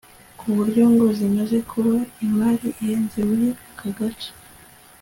[0.39, 1.95] ku buryo ngo zimaze kuba
[2.25, 4.31] imari ihenze muri aka gace